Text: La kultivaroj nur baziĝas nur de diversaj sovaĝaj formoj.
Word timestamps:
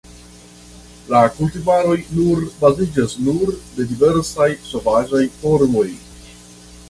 La 1.09 1.19
kultivaroj 1.33 1.97
nur 2.21 2.41
baziĝas 2.63 3.13
nur 3.27 3.53
de 3.75 3.87
diversaj 3.91 4.49
sovaĝaj 4.71 5.23
formoj. 5.43 5.87